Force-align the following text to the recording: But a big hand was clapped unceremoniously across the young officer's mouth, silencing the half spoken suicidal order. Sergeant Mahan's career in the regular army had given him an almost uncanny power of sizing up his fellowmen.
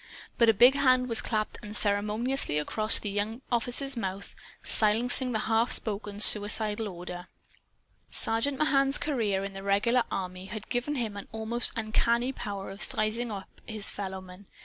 But 0.39 0.49
a 0.49 0.53
big 0.55 0.73
hand 0.73 1.07
was 1.07 1.21
clapped 1.21 1.59
unceremoniously 1.61 2.57
across 2.57 2.97
the 2.97 3.11
young 3.11 3.43
officer's 3.51 3.95
mouth, 3.95 4.33
silencing 4.63 5.31
the 5.31 5.37
half 5.45 5.71
spoken 5.71 6.19
suicidal 6.21 6.87
order. 6.87 7.27
Sergeant 8.09 8.57
Mahan's 8.57 8.97
career 8.97 9.43
in 9.43 9.53
the 9.53 9.61
regular 9.61 10.01
army 10.09 10.45
had 10.47 10.69
given 10.71 10.95
him 10.95 11.15
an 11.17 11.27
almost 11.31 11.71
uncanny 11.75 12.31
power 12.33 12.71
of 12.71 12.81
sizing 12.81 13.29
up 13.29 13.61
his 13.67 13.91
fellowmen. 13.91 14.47